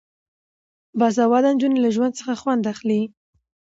باسواده 0.99 1.49
نجونې 1.53 1.77
له 1.81 1.89
ژوند 1.95 2.13
څخه 2.19 2.33
خوند 2.41 2.63
اخلي. 2.73 3.01